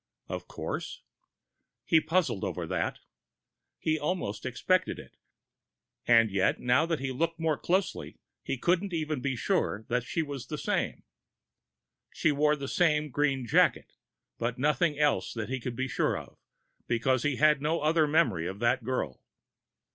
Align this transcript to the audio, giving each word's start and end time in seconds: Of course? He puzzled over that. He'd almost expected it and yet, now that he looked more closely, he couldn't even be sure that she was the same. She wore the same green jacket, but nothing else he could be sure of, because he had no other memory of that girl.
Of 0.27 0.47
course? 0.47 1.03
He 1.85 2.01
puzzled 2.01 2.43
over 2.43 2.65
that. 2.65 3.01
He'd 3.77 3.99
almost 3.99 4.47
expected 4.47 4.97
it 4.97 5.15
and 6.07 6.31
yet, 6.31 6.59
now 6.59 6.87
that 6.87 6.97
he 6.99 7.11
looked 7.11 7.39
more 7.39 7.55
closely, 7.55 8.17
he 8.41 8.57
couldn't 8.57 8.93
even 8.93 9.19
be 9.21 9.35
sure 9.35 9.85
that 9.89 10.03
she 10.03 10.23
was 10.23 10.47
the 10.47 10.57
same. 10.57 11.03
She 12.11 12.31
wore 12.31 12.55
the 12.55 12.67
same 12.67 13.11
green 13.11 13.45
jacket, 13.45 13.93
but 14.39 14.57
nothing 14.57 14.97
else 14.97 15.35
he 15.35 15.59
could 15.59 15.75
be 15.75 15.87
sure 15.87 16.17
of, 16.17 16.39
because 16.87 17.21
he 17.21 17.35
had 17.35 17.61
no 17.61 17.81
other 17.81 18.07
memory 18.07 18.47
of 18.47 18.57
that 18.57 18.83
girl. 18.83 19.21